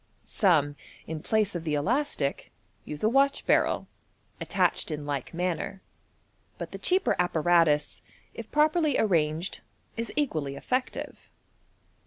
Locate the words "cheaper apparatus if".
6.79-8.49